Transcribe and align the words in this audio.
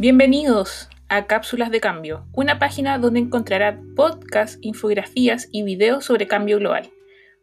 Bienvenidos 0.00 0.88
a 1.08 1.26
Cápsulas 1.26 1.72
de 1.72 1.80
Cambio, 1.80 2.24
una 2.32 2.60
página 2.60 2.98
donde 2.98 3.18
encontrará 3.18 3.82
podcasts, 3.96 4.56
infografías 4.62 5.48
y 5.50 5.64
videos 5.64 6.04
sobre 6.04 6.28
cambio 6.28 6.60
global, 6.60 6.88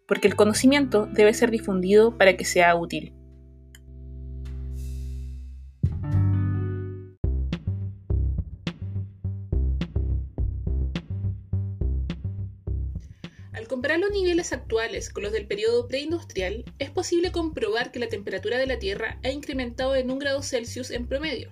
porque 0.08 0.30
el 0.30 0.38
conocimiento 0.38 1.06
debe 1.06 1.34
ser 1.34 1.52
difundido 1.52 2.18
para 2.18 2.38
que 2.38 2.46
sea 2.46 2.74
útil. 2.78 3.14
Al 13.52 13.68
comparar 13.68 14.00
los 14.00 14.12
niveles 14.12 14.54
actuales 14.54 15.10
con 15.10 15.24
los 15.24 15.34
del 15.34 15.46
periodo 15.46 15.90
preindustrial, 15.90 16.64
es 16.80 16.90
posible 16.90 17.34
comprobar 17.34 17.92
que 17.92 18.00
la 18.00 18.08
temperatura 18.08 18.58
de 18.58 18.68
la 18.68 18.80
Tierra 18.80 19.20
ha 19.26 19.30
incrementado 19.30 19.98
en 19.98 20.10
un 20.10 20.20
grado 20.20 20.42
Celsius 20.42 20.90
en 20.92 21.06
promedio. 21.06 21.52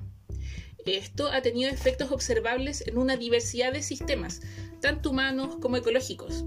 Esto 0.86 1.30
ha 1.30 1.42
tenido 1.42 1.70
efectos 1.70 2.12
observables 2.12 2.86
en 2.88 2.98
una 2.98 3.16
diversidad 3.16 3.72
de 3.72 3.82
sistemas, 3.82 4.42
tanto 4.82 5.12
humanos 5.12 5.58
como 5.62 5.78
ecológicos. 5.78 6.44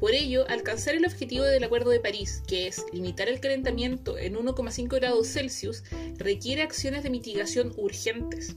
Por 0.00 0.12
ello, 0.12 0.46
alcanzar 0.48 0.94
el 0.94 1.04
objetivo 1.04 1.44
del 1.44 1.62
Acuerdo 1.62 1.90
de 1.90 2.00
París, 2.00 2.42
que 2.46 2.66
es 2.66 2.86
limitar 2.90 3.28
el 3.28 3.38
calentamiento 3.38 4.16
en 4.16 4.34
1,5 4.34 4.88
grados 4.88 5.28
Celsius, 5.28 5.84
requiere 6.16 6.62
acciones 6.62 7.02
de 7.02 7.10
mitigación 7.10 7.74
urgentes. 7.76 8.56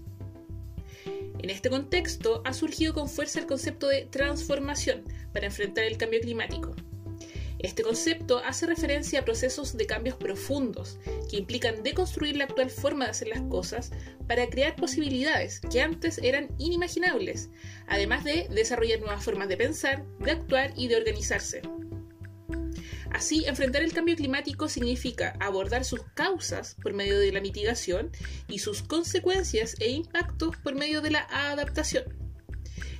En 1.40 1.50
este 1.50 1.70
contexto, 1.70 2.42
ha 2.46 2.54
surgido 2.54 2.94
con 2.94 3.10
fuerza 3.10 3.42
el 3.42 3.46
concepto 3.46 3.90
de 3.90 4.06
transformación 4.06 5.04
para 5.34 5.48
enfrentar 5.48 5.84
el 5.84 5.98
cambio 5.98 6.22
climático. 6.22 6.74
Este 7.64 7.82
concepto 7.82 8.40
hace 8.40 8.66
referencia 8.66 9.22
a 9.22 9.26
procesos 9.26 9.78
de 9.78 9.86
cambios 9.86 10.18
profundos 10.18 11.00
que 11.30 11.38
implican 11.38 11.82
deconstruir 11.82 12.36
la 12.36 12.44
actual 12.44 12.70
forma 12.70 13.06
de 13.06 13.12
hacer 13.12 13.30
las 13.30 13.42
cosas 13.44 13.92
para 14.28 14.50
crear 14.50 14.76
posibilidades 14.76 15.62
que 15.72 15.82
antes 15.82 16.18
eran 16.18 16.50
inimaginables, 16.58 17.50
además 17.88 18.26
de 18.26 18.50
desarrollar 18.50 19.00
nuevas 19.00 19.24
formas 19.24 19.48
de 19.48 19.56
pensar, 19.56 20.06
de 20.20 20.32
actuar 20.32 20.74
y 20.76 20.90
de 20.90 20.98
organizarse. 20.98 21.62
Así, 23.12 23.46
enfrentar 23.46 23.82
el 23.82 23.94
cambio 23.94 24.18
climático 24.18 24.68
significa 24.68 25.38
abordar 25.40 25.86
sus 25.86 26.02
causas 26.16 26.76
por 26.82 26.92
medio 26.94 27.18
de 27.18 27.32
la 27.32 27.40
mitigación 27.40 28.12
y 28.50 28.60
sus 28.60 28.84
consecuencias 28.84 29.78
e 29.80 29.90
impactos 29.90 30.58
por 30.58 30.76
medio 30.76 31.00
de 31.00 31.12
la 31.12 31.28
adaptación. 31.32 32.23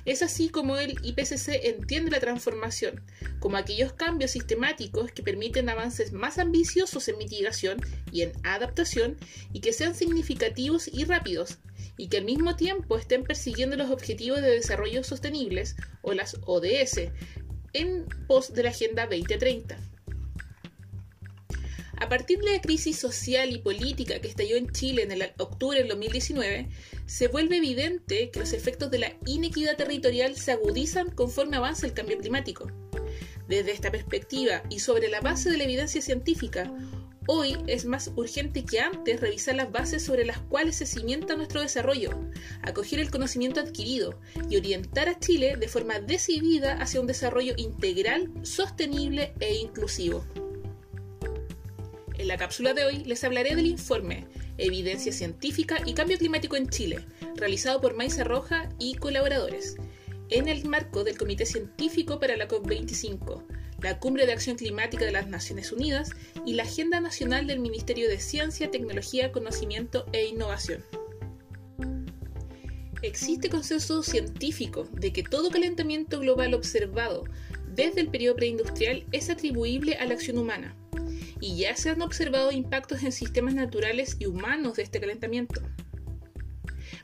Es 0.04 0.22
así 0.22 0.50
como 0.50 0.76
el 0.76 0.98
IPCC 1.02 1.64
entiende 1.64 2.10
la 2.10 2.20
transformación, 2.20 3.02
como 3.40 3.56
aquellos 3.56 3.94
cambios 3.94 4.32
sistemáticos 4.32 5.10
que 5.12 5.22
permiten 5.22 5.68
avances 5.68 6.12
más 6.12 6.38
ambiciosos 6.38 7.08
en 7.08 7.18
mitigación 7.18 7.78
y 8.12 8.22
en 8.22 8.32
adaptación 8.42 9.16
y 9.52 9.60
que 9.60 9.72
sean 9.72 9.94
significativos 9.94 10.88
y 10.88 11.04
rápidos, 11.04 11.58
y 11.96 12.08
que 12.08 12.18
al 12.18 12.24
mismo 12.24 12.56
tiempo 12.56 12.98
estén 12.98 13.24
persiguiendo 13.24 13.76
los 13.76 13.90
Objetivos 13.90 14.42
de 14.42 14.50
Desarrollo 14.50 15.04
Sostenibles 15.04 15.76
o 16.02 16.12
las 16.12 16.36
ODS 16.44 17.10
en 17.72 18.06
pos 18.26 18.52
de 18.52 18.62
la 18.62 18.70
Agenda 18.70 19.06
2030. 19.06 19.78
A 21.98 22.08
partir 22.08 22.40
de 22.40 22.52
la 22.52 22.60
crisis 22.60 22.98
social 22.98 23.52
y 23.52 23.58
política 23.58 24.20
que 24.20 24.28
estalló 24.28 24.56
en 24.56 24.70
Chile 24.70 25.02
en 25.02 25.12
el 25.12 25.22
octubre 25.38 25.78
del 25.78 25.88
2019, 25.88 26.68
se 27.06 27.28
vuelve 27.28 27.58
evidente 27.58 28.30
que 28.30 28.40
los 28.40 28.52
efectos 28.52 28.90
de 28.90 28.98
la 28.98 29.12
inequidad 29.26 29.76
territorial 29.76 30.36
se 30.36 30.52
agudizan 30.52 31.10
conforme 31.10 31.56
avanza 31.56 31.86
el 31.86 31.94
cambio 31.94 32.18
climático. 32.18 32.70
Desde 33.48 33.72
esta 33.72 33.90
perspectiva 33.90 34.62
y 34.70 34.80
sobre 34.80 35.08
la 35.08 35.20
base 35.20 35.50
de 35.50 35.58
la 35.58 35.64
evidencia 35.64 36.02
científica, 36.02 36.72
hoy 37.26 37.56
es 37.66 37.84
más 37.84 38.10
urgente 38.16 38.64
que 38.64 38.80
antes 38.80 39.20
revisar 39.20 39.54
las 39.54 39.70
bases 39.70 40.02
sobre 40.02 40.24
las 40.24 40.38
cuales 40.38 40.76
se 40.76 40.86
cimienta 40.86 41.36
nuestro 41.36 41.60
desarrollo, 41.60 42.10
acoger 42.62 43.00
el 43.00 43.10
conocimiento 43.10 43.60
adquirido 43.60 44.18
y 44.48 44.56
orientar 44.56 45.08
a 45.08 45.18
Chile 45.18 45.56
de 45.56 45.68
forma 45.68 46.00
decidida 46.00 46.74
hacia 46.80 47.00
un 47.00 47.06
desarrollo 47.06 47.54
integral, 47.56 48.32
sostenible 48.42 49.32
e 49.40 49.54
inclusivo. 49.54 50.24
En 52.16 52.28
la 52.28 52.36
cápsula 52.36 52.74
de 52.74 52.84
hoy 52.84 52.98
les 53.04 53.24
hablaré 53.24 53.56
del 53.56 53.66
informe 53.66 54.26
Evidencia 54.56 55.12
Científica 55.12 55.78
y 55.84 55.94
Cambio 55.94 56.16
Climático 56.16 56.54
en 56.54 56.68
Chile, 56.68 57.04
realizado 57.34 57.80
por 57.80 57.94
Maiza 57.94 58.22
Roja 58.22 58.68
y 58.78 58.94
colaboradores, 58.94 59.76
en 60.30 60.46
el 60.46 60.64
marco 60.64 61.02
del 61.02 61.18
Comité 61.18 61.44
Científico 61.44 62.20
para 62.20 62.36
la 62.36 62.46
COP25, 62.46 63.42
la 63.82 63.98
Cumbre 63.98 64.26
de 64.26 64.32
Acción 64.32 64.56
Climática 64.56 65.04
de 65.04 65.10
las 65.10 65.26
Naciones 65.26 65.72
Unidas 65.72 66.10
y 66.46 66.54
la 66.54 66.62
Agenda 66.62 67.00
Nacional 67.00 67.48
del 67.48 67.58
Ministerio 67.58 68.08
de 68.08 68.20
Ciencia, 68.20 68.70
Tecnología, 68.70 69.32
Conocimiento 69.32 70.06
e 70.12 70.26
Innovación. 70.26 70.84
Existe 73.02 73.50
consenso 73.50 74.04
científico 74.04 74.88
de 74.92 75.12
que 75.12 75.24
todo 75.24 75.50
calentamiento 75.50 76.20
global 76.20 76.54
observado 76.54 77.24
desde 77.74 78.00
el 78.00 78.08
periodo 78.08 78.36
preindustrial 78.36 79.04
es 79.10 79.28
atribuible 79.30 79.96
a 79.96 80.06
la 80.06 80.14
acción 80.14 80.38
humana 80.38 80.76
y 81.44 81.58
ya 81.58 81.76
se 81.76 81.90
han 81.90 82.00
observado 82.00 82.52
impactos 82.52 83.02
en 83.02 83.12
sistemas 83.12 83.54
naturales 83.54 84.16
y 84.18 84.24
humanos 84.24 84.76
de 84.76 84.82
este 84.82 84.98
calentamiento. 84.98 85.60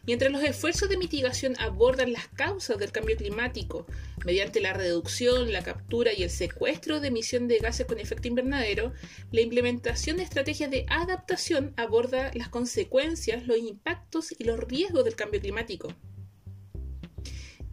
Mientras 0.06 0.32
los 0.32 0.42
esfuerzos 0.42 0.88
de 0.88 0.96
mitigación 0.96 1.56
abordan 1.58 2.14
las 2.14 2.26
causas 2.28 2.78
del 2.78 2.90
cambio 2.90 3.18
climático 3.18 3.86
mediante 4.24 4.62
la 4.62 4.72
reducción, 4.72 5.52
la 5.52 5.62
captura 5.62 6.14
y 6.14 6.22
el 6.22 6.30
secuestro 6.30 7.00
de 7.00 7.08
emisión 7.08 7.48
de 7.48 7.58
gases 7.58 7.86
con 7.86 7.98
efecto 7.98 8.28
invernadero, 8.28 8.94
la 9.30 9.42
implementación 9.42 10.16
de 10.16 10.22
estrategias 10.22 10.70
de 10.70 10.86
adaptación 10.88 11.74
aborda 11.76 12.30
las 12.32 12.48
consecuencias, 12.48 13.46
los 13.46 13.58
impactos 13.58 14.34
y 14.38 14.44
los 14.44 14.58
riesgos 14.58 15.04
del 15.04 15.16
cambio 15.16 15.42
climático. 15.42 15.94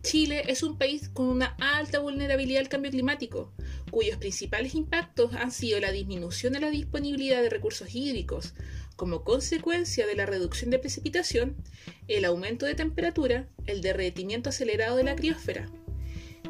Chile 0.07 0.43
es 0.47 0.63
un 0.63 0.77
país 0.77 1.09
con 1.09 1.25
una 1.25 1.57
alta 1.59 1.99
vulnerabilidad 1.99 2.61
al 2.61 2.69
cambio 2.69 2.91
climático, 2.91 3.51
cuyos 3.91 4.15
principales 4.15 4.73
impactos 4.73 5.33
han 5.33 5.51
sido 5.51 5.81
la 5.81 5.91
disminución 5.91 6.53
de 6.53 6.61
la 6.61 6.69
disponibilidad 6.69 7.41
de 7.41 7.49
recursos 7.49 7.93
hídricos 7.93 8.53
como 8.95 9.25
consecuencia 9.25 10.07
de 10.07 10.15
la 10.15 10.25
reducción 10.25 10.69
de 10.69 10.79
precipitación, 10.79 11.57
el 12.07 12.23
aumento 12.23 12.65
de 12.65 12.75
temperatura, 12.75 13.49
el 13.65 13.81
derretimiento 13.81 14.49
acelerado 14.49 14.95
de 14.95 15.03
la 15.03 15.17
criósfera. 15.17 15.69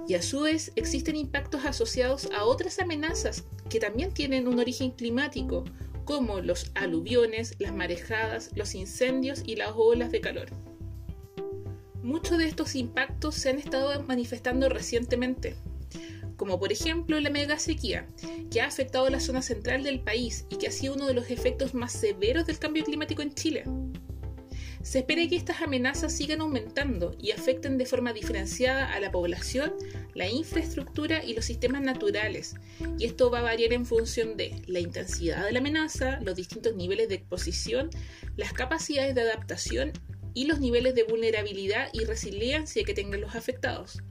Y 0.07 0.13
a 0.13 0.21
su 0.21 0.41
vez 0.41 0.71
existen 0.75 1.15
impactos 1.15 1.65
asociados 1.65 2.29
a 2.35 2.45
otras 2.45 2.77
amenazas 2.77 3.43
que 3.71 3.79
también 3.79 4.13
tienen 4.13 4.47
un 4.47 4.59
origen 4.59 4.91
climático, 4.91 5.65
como 6.05 6.41
los 6.41 6.69
aluviones, 6.75 7.55
las 7.57 7.73
marejadas, 7.73 8.51
los 8.53 8.75
incendios 8.75 9.41
y 9.43 9.55
las 9.55 9.71
olas 9.75 10.11
de 10.11 10.21
calor. 10.21 10.66
Muchos 12.07 12.37
de 12.37 12.45
estos 12.45 12.73
impactos 12.75 13.35
se 13.35 13.49
han 13.49 13.59
estado 13.59 14.01
manifestando 14.03 14.69
recientemente, 14.69 15.57
como 16.37 16.57
por 16.57 16.71
ejemplo 16.71 17.19
la 17.19 17.29
mega 17.29 17.59
sequía, 17.59 18.07
que 18.49 18.61
ha 18.61 18.67
afectado 18.67 19.09
la 19.09 19.19
zona 19.19 19.41
central 19.41 19.83
del 19.83 19.99
país 19.99 20.45
y 20.49 20.55
que 20.55 20.67
ha 20.67 20.71
sido 20.71 20.93
uno 20.93 21.05
de 21.05 21.13
los 21.13 21.29
efectos 21.29 21.73
más 21.73 21.91
severos 21.91 22.45
del 22.45 22.59
cambio 22.59 22.85
climático 22.85 23.21
en 23.21 23.33
Chile. 23.33 23.65
Se 24.81 24.99
espera 24.99 25.27
que 25.27 25.35
estas 25.35 25.61
amenazas 25.61 26.15
sigan 26.15 26.39
aumentando 26.39 27.13
y 27.19 27.31
afecten 27.31 27.77
de 27.77 27.85
forma 27.85 28.13
diferenciada 28.13 28.93
a 28.93 29.01
la 29.01 29.11
población, 29.11 29.73
la 30.13 30.29
infraestructura 30.29 31.25
y 31.25 31.33
los 31.33 31.43
sistemas 31.43 31.81
naturales, 31.81 32.55
y 32.97 33.03
esto 33.03 33.29
va 33.29 33.39
a 33.39 33.41
variar 33.41 33.73
en 33.73 33.85
función 33.85 34.37
de 34.37 34.61
la 34.65 34.79
intensidad 34.79 35.43
de 35.43 35.51
la 35.51 35.59
amenaza, 35.59 36.21
los 36.21 36.37
distintos 36.37 36.73
niveles 36.73 37.09
de 37.09 37.15
exposición, 37.15 37.89
las 38.37 38.53
capacidades 38.53 39.13
de 39.13 39.23
adaptación 39.23 39.91
y 40.37 40.45
los 40.45 40.59
niveles 40.59 40.93
de 40.93 41.01
vulnerabilidad 41.01 41.89
y 41.93 42.05
resiliencia 42.05 42.83
que 42.83 42.93
tengan 42.93 43.21
los 43.21 43.33
afectados. 43.33 44.03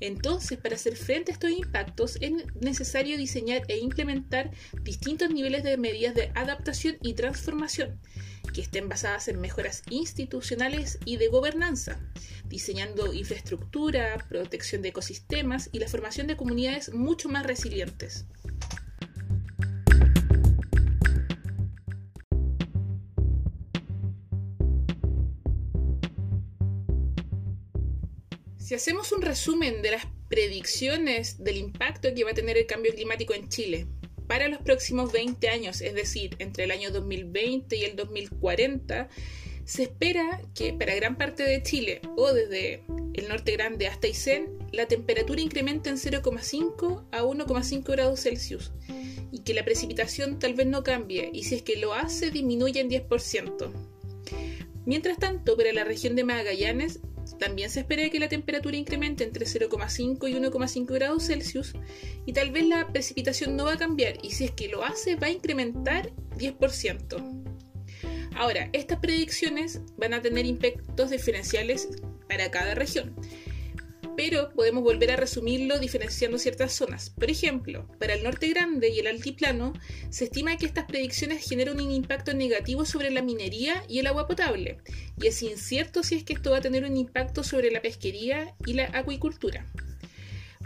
Entonces, 0.00 0.58
para 0.58 0.76
hacer 0.76 0.96
frente 0.96 1.32
a 1.32 1.34
estos 1.34 1.50
impactos 1.50 2.16
es 2.22 2.32
necesario 2.62 3.18
diseñar 3.18 3.60
e 3.68 3.76
implementar 3.76 4.50
distintos 4.80 5.28
niveles 5.28 5.62
de 5.62 5.76
medidas 5.76 6.14
de 6.14 6.32
adaptación 6.34 6.96
y 7.02 7.12
transformación 7.12 8.00
que 8.54 8.62
estén 8.62 8.88
basadas 8.88 9.28
en 9.28 9.38
mejoras 9.38 9.82
institucionales 9.90 10.98
y 11.04 11.18
de 11.18 11.28
gobernanza, 11.28 12.00
diseñando 12.46 13.12
infraestructura, 13.12 14.16
protección 14.30 14.80
de 14.80 14.88
ecosistemas 14.88 15.68
y 15.72 15.78
la 15.78 15.88
formación 15.88 16.26
de 16.26 16.36
comunidades 16.36 16.94
mucho 16.94 17.28
más 17.28 17.44
resilientes. 17.44 18.24
Si 28.64 28.74
hacemos 28.74 29.12
un 29.12 29.20
resumen 29.20 29.82
de 29.82 29.90
las 29.90 30.06
predicciones 30.30 31.44
del 31.44 31.58
impacto 31.58 32.14
que 32.14 32.24
va 32.24 32.30
a 32.30 32.34
tener 32.34 32.56
el 32.56 32.64
cambio 32.64 32.94
climático 32.94 33.34
en 33.34 33.50
Chile 33.50 33.86
para 34.26 34.48
los 34.48 34.62
próximos 34.62 35.12
20 35.12 35.50
años, 35.50 35.82
es 35.82 35.92
decir, 35.92 36.34
entre 36.38 36.64
el 36.64 36.70
año 36.70 36.90
2020 36.90 37.76
y 37.76 37.84
el 37.84 37.94
2040, 37.94 39.10
se 39.66 39.82
espera 39.82 40.40
que 40.54 40.72
para 40.72 40.94
gran 40.94 41.18
parte 41.18 41.42
de 41.42 41.62
Chile 41.62 42.00
o 42.16 42.32
desde 42.32 42.84
el 43.12 43.28
norte 43.28 43.52
grande 43.52 43.86
hasta 43.86 44.06
Aysén, 44.06 44.56
la 44.72 44.86
temperatura 44.86 45.42
incremente 45.42 45.90
en 45.90 45.96
0,5 45.96 47.04
a 47.12 47.22
1,5 47.22 47.84
grados 47.84 48.20
Celsius 48.22 48.72
y 49.30 49.40
que 49.40 49.52
la 49.52 49.66
precipitación 49.66 50.38
tal 50.38 50.54
vez 50.54 50.66
no 50.66 50.82
cambie 50.82 51.28
y 51.34 51.44
si 51.44 51.56
es 51.56 51.62
que 51.62 51.76
lo 51.76 51.92
hace 51.92 52.30
disminuye 52.30 52.80
en 52.80 52.88
10%. 52.88 53.70
Mientras 54.86 55.18
tanto, 55.18 55.54
para 55.54 55.74
la 55.74 55.84
región 55.84 56.16
de 56.16 56.24
Magallanes 56.24 57.00
también 57.38 57.70
se 57.70 57.80
espera 57.80 58.08
que 58.10 58.18
la 58.18 58.28
temperatura 58.28 58.76
incremente 58.76 59.24
entre 59.24 59.46
0,5 59.46 60.28
y 60.28 60.34
1,5 60.34 60.86
grados 60.86 61.26
Celsius 61.26 61.74
y 62.26 62.32
tal 62.32 62.50
vez 62.50 62.66
la 62.66 62.88
precipitación 62.88 63.56
no 63.56 63.64
va 63.64 63.74
a 63.74 63.78
cambiar 63.78 64.18
y 64.22 64.30
si 64.30 64.44
es 64.44 64.50
que 64.52 64.68
lo 64.68 64.84
hace 64.84 65.16
va 65.16 65.28
a 65.28 65.30
incrementar 65.30 66.12
10%. 66.38 67.44
Ahora, 68.36 68.68
estas 68.72 68.98
predicciones 68.98 69.80
van 69.96 70.14
a 70.14 70.22
tener 70.22 70.44
impactos 70.44 71.10
diferenciales 71.10 71.88
para 72.28 72.50
cada 72.50 72.74
región 72.74 73.14
pero 74.16 74.50
podemos 74.54 74.82
volver 74.82 75.10
a 75.10 75.16
resumirlo 75.16 75.78
diferenciando 75.78 76.38
ciertas 76.38 76.72
zonas. 76.72 77.10
Por 77.10 77.30
ejemplo, 77.30 77.88
para 77.98 78.14
el 78.14 78.22
norte 78.22 78.48
grande 78.48 78.88
y 78.88 78.98
el 78.98 79.06
altiplano, 79.06 79.72
se 80.10 80.24
estima 80.24 80.56
que 80.56 80.66
estas 80.66 80.84
predicciones 80.84 81.48
generan 81.48 81.80
un 81.80 81.90
impacto 81.90 82.34
negativo 82.34 82.84
sobre 82.84 83.10
la 83.10 83.22
minería 83.22 83.84
y 83.88 83.98
el 83.98 84.06
agua 84.06 84.26
potable, 84.26 84.78
y 85.20 85.26
es 85.26 85.42
incierto 85.42 86.02
si 86.02 86.16
es 86.16 86.24
que 86.24 86.32
esto 86.32 86.50
va 86.50 86.58
a 86.58 86.62
tener 86.62 86.84
un 86.84 86.96
impacto 86.96 87.42
sobre 87.42 87.70
la 87.70 87.82
pesquería 87.82 88.54
y 88.66 88.74
la 88.74 88.90
acuicultura. 88.92 89.66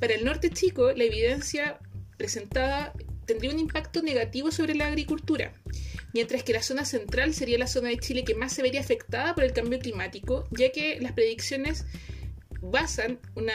Para 0.00 0.14
el 0.14 0.24
norte 0.24 0.50
chico, 0.50 0.92
la 0.92 1.04
evidencia 1.04 1.78
presentada 2.16 2.92
tendría 3.26 3.52
un 3.52 3.58
impacto 3.58 4.02
negativo 4.02 4.50
sobre 4.50 4.74
la 4.74 4.86
agricultura, 4.86 5.52
mientras 6.14 6.42
que 6.42 6.52
la 6.52 6.62
zona 6.62 6.84
central 6.84 7.34
sería 7.34 7.58
la 7.58 7.66
zona 7.66 7.90
de 7.90 7.98
Chile 7.98 8.24
que 8.24 8.34
más 8.34 8.52
se 8.52 8.62
vería 8.62 8.80
afectada 8.80 9.34
por 9.34 9.44
el 9.44 9.52
cambio 9.52 9.78
climático, 9.78 10.48
ya 10.50 10.72
que 10.72 10.98
las 11.00 11.12
predicciones 11.12 11.84
basan 12.60 13.18
un 13.34 13.48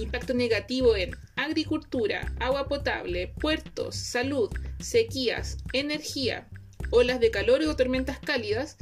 impacto 0.00 0.34
negativo 0.34 0.96
en 0.96 1.16
agricultura, 1.36 2.32
agua 2.40 2.68
potable, 2.68 3.32
puertos, 3.40 3.96
salud, 3.96 4.50
sequías, 4.80 5.58
energía, 5.72 6.48
olas 6.90 7.20
de 7.20 7.30
calor 7.30 7.62
o 7.62 7.76
tormentas 7.76 8.18
cálidas 8.18 8.76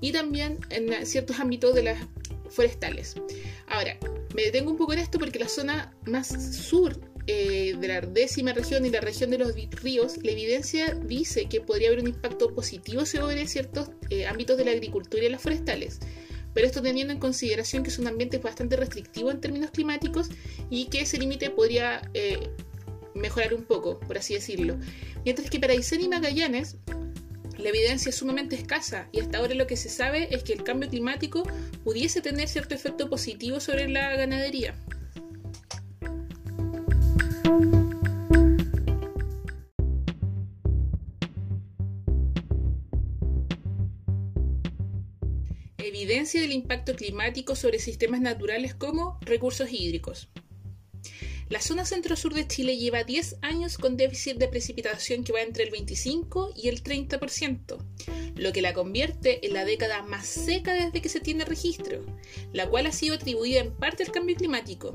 y 0.00 0.12
también 0.12 0.58
en 0.70 1.06
ciertos 1.06 1.40
ámbitos 1.40 1.74
de 1.74 1.82
las 1.82 1.98
forestales. 2.50 3.14
Ahora, 3.68 3.96
me 4.34 4.42
detengo 4.42 4.70
un 4.70 4.76
poco 4.76 4.92
en 4.92 5.00
esto 5.00 5.18
porque 5.18 5.38
la 5.38 5.48
zona 5.48 5.94
más 6.06 6.28
sur 6.54 7.00
eh, 7.26 7.74
de 7.80 7.88
la 7.88 8.00
décima 8.02 8.52
región 8.52 8.84
y 8.84 8.90
la 8.90 9.00
región 9.00 9.30
de 9.30 9.38
los 9.38 9.54
ríos, 9.82 10.18
la 10.22 10.32
evidencia 10.32 10.94
dice 10.94 11.46
que 11.46 11.60
podría 11.60 11.88
haber 11.88 12.00
un 12.00 12.08
impacto 12.08 12.54
positivo 12.54 13.06
sobre 13.06 13.46
ciertos 13.46 13.90
eh, 14.10 14.26
ámbitos 14.26 14.58
de 14.58 14.66
la 14.66 14.72
agricultura 14.72 15.24
y 15.24 15.30
las 15.30 15.40
forestales 15.40 16.00
pero 16.54 16.66
esto 16.66 16.80
teniendo 16.80 17.12
en 17.12 17.18
consideración 17.18 17.82
que 17.82 17.90
es 17.90 17.98
un 17.98 18.06
ambiente 18.06 18.38
bastante 18.38 18.76
restrictivo 18.76 19.30
en 19.30 19.40
términos 19.40 19.70
climáticos 19.72 20.28
y 20.70 20.86
que 20.86 21.00
ese 21.00 21.18
límite 21.18 21.50
podría 21.50 22.08
eh, 22.14 22.50
mejorar 23.14 23.52
un 23.54 23.64
poco, 23.64 23.98
por 24.00 24.16
así 24.16 24.34
decirlo. 24.34 24.76
Mientras 25.24 25.50
que 25.50 25.60
para 25.60 25.72
Aysén 25.72 26.00
y 26.00 26.08
Magallanes, 26.08 26.76
la 27.58 27.68
evidencia 27.68 28.10
es 28.10 28.16
sumamente 28.16 28.56
escasa 28.56 29.08
y 29.12 29.20
hasta 29.20 29.38
ahora 29.38 29.54
lo 29.54 29.66
que 29.66 29.76
se 29.76 29.88
sabe 29.88 30.34
es 30.34 30.42
que 30.42 30.52
el 30.52 30.64
cambio 30.64 30.88
climático 30.88 31.44
pudiese 31.82 32.20
tener 32.20 32.48
cierto 32.48 32.74
efecto 32.74 33.08
positivo 33.08 33.60
sobre 33.60 33.88
la 33.88 34.16
ganadería. 34.16 34.74
Del 46.14 46.52
impacto 46.52 46.94
climático 46.94 47.56
sobre 47.56 47.80
sistemas 47.80 48.20
naturales 48.20 48.72
como 48.72 49.18
recursos 49.22 49.72
hídricos. 49.72 50.28
La 51.48 51.60
zona 51.60 51.84
centro-sur 51.84 52.32
de 52.32 52.46
Chile 52.46 52.76
lleva 52.76 53.02
10 53.02 53.38
años 53.42 53.78
con 53.78 53.96
déficit 53.96 54.36
de 54.38 54.46
precipitación 54.46 55.24
que 55.24 55.32
va 55.32 55.42
entre 55.42 55.64
el 55.64 55.70
25 55.70 56.54
y 56.56 56.68
el 56.68 56.84
30%, 56.84 57.78
lo 58.36 58.52
que 58.52 58.62
la 58.62 58.72
convierte 58.72 59.44
en 59.44 59.54
la 59.54 59.64
década 59.64 60.02
más 60.02 60.26
seca 60.26 60.72
desde 60.72 61.02
que 61.02 61.08
se 61.08 61.20
tiene 61.20 61.44
registro, 61.44 62.06
la 62.52 62.68
cual 62.70 62.86
ha 62.86 62.92
sido 62.92 63.16
atribuida 63.16 63.60
en 63.60 63.74
parte 63.74 64.04
al 64.04 64.12
cambio 64.12 64.36
climático. 64.36 64.92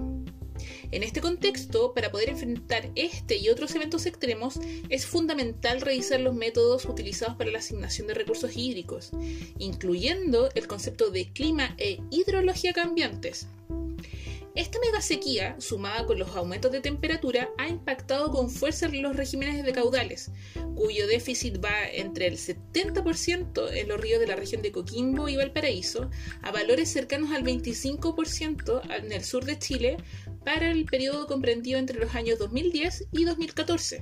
En 0.92 1.04
este 1.04 1.22
contexto, 1.22 1.94
para 1.94 2.12
poder 2.12 2.30
enfrentar 2.30 2.92
este 2.96 3.38
y 3.38 3.50
otros 3.50 3.76
eventos 3.76 4.06
extremos, 4.06 4.60
es 4.90 5.06
fundamental 5.06 5.82
revisar 5.82 6.20
los 6.20 6.36
métodos 6.36 6.86
utilizados 6.86 7.36
para 7.36 7.52
la 7.52 7.60
asignación 7.60 8.08
de 8.08 8.14
recursos 8.14 8.56
hídricos, 8.56 9.12
incluyendo 9.58 10.50
el 10.56 10.68
concepto 10.68 11.12
de 11.12 11.32
clima 11.32 11.76
e 11.78 12.00
hidrología 12.12 12.74
cambiantes. 12.74 13.48
Esta 14.56 14.80
mega 14.80 15.02
sequía, 15.02 15.56
sumada 15.60 16.06
con 16.06 16.20
los 16.20 16.36
aumentos 16.36 16.72
de 16.72 16.82
temperatura, 16.82 17.50
ha 17.58 17.70
impactado 17.70 18.32
con 18.32 18.50
fuerza 18.50 18.90
los 18.90 19.16
regímenes 19.16 19.64
de 19.64 19.72
caudales, 19.72 20.32
cuyo 20.76 21.08
déficit 21.08 21.64
va 21.64 21.88
entre 21.88 22.28
el 22.28 22.38
70% 22.38 23.72
en 23.72 23.88
los 23.88 24.02
ríos 24.02 24.20
de 24.20 24.28
la 24.28 24.36
región 24.36 24.62
de 24.62 24.72
Coquimbo 24.72 25.30
y 25.30 25.38
Valparaíso, 25.38 26.10
a 26.42 26.52
valores 26.52 26.92
cercanos 26.92 27.32
al 27.32 27.44
25% 27.44 28.82
en 28.98 29.12
el 29.14 29.24
sur 29.24 29.46
de 29.46 29.60
Chile, 29.60 29.98
para 30.44 30.71
el 30.71 30.86
periodo 30.86 31.27
comprendido 31.27 31.80
entre 31.80 32.00
los 32.00 32.15
años 32.15 32.39
2010 32.39 33.07
y 33.12 33.25
2014. 33.25 34.01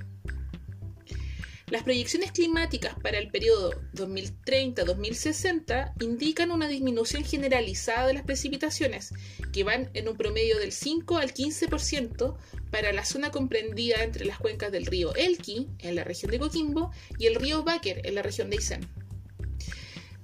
Las 1.69 1.83
proyecciones 1.83 2.31
climáticas 2.31 2.95
para 3.03 3.17
el 3.17 3.27
periodo 3.27 3.73
2030-2060 3.93 5.95
indican 5.99 6.51
una 6.51 6.69
disminución 6.69 7.25
generalizada 7.25 8.07
de 8.07 8.13
las 8.13 8.23
precipitaciones, 8.23 9.13
que 9.51 9.65
van 9.65 9.89
en 9.93 10.07
un 10.07 10.15
promedio 10.15 10.59
del 10.59 10.71
5 10.71 11.17
al 11.17 11.33
15% 11.33 12.37
para 12.71 12.93
la 12.93 13.03
zona 13.03 13.31
comprendida 13.31 14.01
entre 14.01 14.23
las 14.23 14.39
cuencas 14.39 14.71
del 14.71 14.85
río 14.85 15.13
Elqui, 15.15 15.67
en 15.79 15.95
la 15.95 16.05
región 16.05 16.31
de 16.31 16.39
Coquimbo, 16.39 16.91
y 17.19 17.25
el 17.25 17.35
río 17.35 17.63
Báquer, 17.63 17.99
en 18.05 18.15
la 18.15 18.21
región 18.21 18.49
de 18.49 18.55
Aysén. 18.55 18.87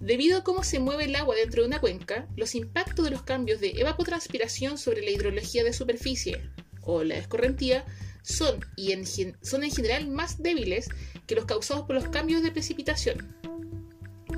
Debido 0.04 0.38
a 0.38 0.44
cómo 0.44 0.66
se 0.66 0.80
mueve 0.80 1.06
el 1.06 1.16
agua 1.16 1.34
dentro 1.34 1.62
de 1.62 1.70
una 1.70 1.80
cuenca, 1.80 2.28
los 2.36 2.56
impactos 2.56 3.06
de 3.06 3.12
los 3.12 3.24
cambios 3.24 3.62
de 3.62 3.72
evapotranspiración 3.78 4.78
sobre 4.78 5.02
la 5.02 5.12
hidrología 5.12 5.64
de 5.64 5.72
superficie 5.72 6.42
o 6.82 7.06
la 7.06 7.16
escorrentía 7.16 7.86
son, 8.22 8.60
y 8.76 8.92
en, 8.92 9.06
son 9.06 9.64
en 9.64 9.72
general 9.72 10.10
más 10.10 10.44
débiles 10.44 10.90
que 11.26 11.36
los 11.36 11.46
causados 11.46 11.86
por 11.86 11.96
los 11.96 12.10
cambios 12.10 12.44
de 12.44 12.52
precipitación. 12.52 13.34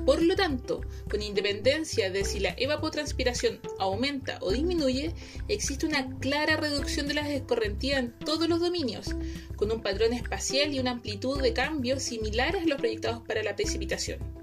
Por 0.04 0.22
lo 0.22 0.36
tanto, 0.36 0.82
con 1.10 1.20
independencia 1.20 2.12
de 2.12 2.24
si 2.24 2.38
la 2.38 2.54
evapotranspiración 2.56 3.58
aumenta 3.80 4.38
o 4.42 4.52
disminuye, 4.52 5.16
existe 5.48 5.84
una 5.84 6.16
clara 6.20 6.56
reducción 6.56 7.08
de 7.08 7.14
las 7.14 7.26
escorrentías 7.26 7.98
en 7.98 8.16
todos 8.20 8.48
los 8.48 8.60
dominios, 8.60 9.16
con 9.56 9.72
un 9.72 9.82
patrón 9.82 10.12
espacial 10.12 10.72
y 10.72 10.78
una 10.78 10.92
amplitud 10.92 11.42
de 11.42 11.52
cambio 11.52 11.98
similares 11.98 12.62
a 12.62 12.66
los 12.68 12.78
proyectados 12.78 13.24
para 13.26 13.42
la 13.42 13.56
precipitación. 13.56 14.35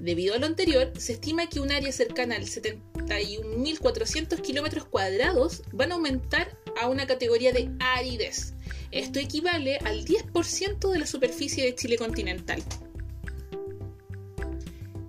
Debido 0.00 0.34
a 0.34 0.38
lo 0.38 0.46
anterior, 0.46 0.92
se 0.96 1.12
estima 1.12 1.46
que 1.46 1.60
un 1.60 1.70
área 1.70 1.92
cercana 1.92 2.36
al 2.36 2.44
71.400 2.44 4.40
kilómetros 4.40 4.86
cuadrados 4.86 5.62
van 5.72 5.92
a 5.92 5.96
aumentar 5.96 6.56
a 6.80 6.88
una 6.88 7.06
categoría 7.06 7.52
de 7.52 7.70
aridez. 7.80 8.54
Esto 8.90 9.18
equivale 9.18 9.76
al 9.84 10.06
10% 10.06 10.90
de 10.90 10.98
la 10.98 11.06
superficie 11.06 11.64
de 11.64 11.74
Chile 11.74 11.98
continental. 11.98 12.62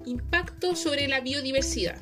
Impacto 0.06 0.76
sobre 0.76 1.08
la 1.08 1.22
biodiversidad. 1.22 2.02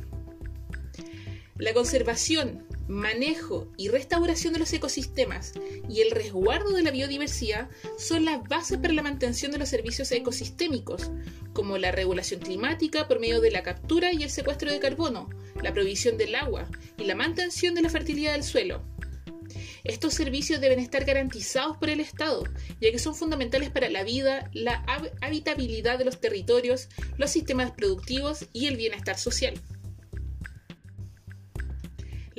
La 1.58 1.74
conservación, 1.74 2.65
manejo 2.89 3.72
y 3.77 3.88
restauración 3.89 4.51
de 4.51 4.60
los 4.60 4.74
ecosistemas 4.74 5.53
y 5.88 6.01
el 6.01 6.10
resguardo 6.12 6.72
de 6.72 6.81
la 6.81 6.89
biodiversidad 6.89 7.69
son 8.00 8.25
las 8.25 8.43
bases 8.43 8.79
para 8.79 8.93
la 8.93 9.03
mantención 9.03 9.51
de 9.51 9.60
los 9.60 9.69
servicios 9.69 10.12
ecosistémicos, 10.12 11.12
como 11.53 11.77
la 11.77 11.91
regulación 11.91 12.41
climática 12.41 13.08
por 13.08 13.19
medio 13.19 13.41
de 13.41 13.51
la 13.51 13.63
captura 13.63 14.12
y 14.12 14.24
el 14.24 14.31
secuestro 14.31 14.72
de 14.72 14.79
carbono, 14.79 15.29
la 15.62 15.72
provisión 15.72 16.17
del 16.17 16.34
agua 16.34 16.67
y 16.98 17.03
la 17.03 17.15
mantención 17.15 17.75
de 17.75 17.84
la 17.84 17.89
fertilidad 17.89 18.34
del 18.34 18.43
suelo. 18.43 18.84
Estos 19.84 20.15
servicios 20.15 20.60
deben 20.60 20.79
estar 20.79 21.05
garantizados 21.05 21.77
por 21.77 21.89
el 21.89 22.00
Estado, 22.00 22.43
ya 22.81 22.91
que 22.91 23.00
son 23.00 23.15
fundamentales 23.15 23.69
para 23.69 23.89
la 23.89 24.03
vida, 24.03 24.50
la 24.51 24.84
habitabilidad 25.22 26.00
de 26.00 26.05
los 26.05 26.19
territorios, 26.19 26.89
los 27.17 27.29
sistemas 27.29 27.72
productivos 27.72 28.46
y 28.51 28.65
el 28.65 28.77
bienestar 28.77 29.17
social. 29.17 29.53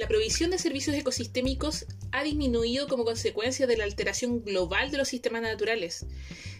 La 0.00 0.08
provisión 0.08 0.50
de 0.50 0.58
servicios 0.58 0.96
ecosistémicos 0.96 1.84
ha 2.10 2.22
disminuido 2.22 2.88
como 2.88 3.04
consecuencia 3.04 3.66
de 3.66 3.76
la 3.76 3.84
alteración 3.84 4.42
global 4.42 4.90
de 4.90 4.96
los 4.96 5.08
sistemas 5.08 5.42
naturales. 5.42 6.06